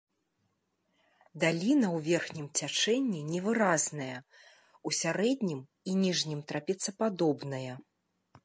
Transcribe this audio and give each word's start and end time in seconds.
Даліна 1.43 1.87
ў 1.89 1.97
верхнім 2.07 2.47
цячэнні 2.59 3.21
невыразная, 3.33 4.17
у 4.89 4.97
сярэднім 5.01 5.59
і 5.93 5.99
ніжнім 6.05 6.39
трапецападобная. 6.53 7.73